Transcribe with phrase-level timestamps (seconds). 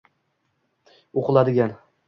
[1.23, 1.79] o’qiladigan